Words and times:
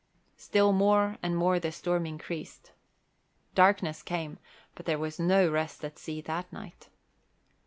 Still 0.39 0.73
more 0.73 1.17
and 1.21 1.37
more 1.37 1.59
the 1.59 1.71
storm 1.71 2.07
increased. 2.07 2.71
Darkness 3.53 4.01
came, 4.01 4.39
but 4.73 4.87
there 4.87 4.97
was 4.97 5.19
no 5.19 5.47
rest 5.51 5.85
at 5.85 5.99
sea 5.99 6.21
that 6.21 6.51
night. 6.51 6.89